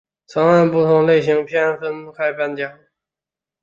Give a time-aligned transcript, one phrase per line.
[0.25, 2.87] 曾按不同类型片分开颁奖等等。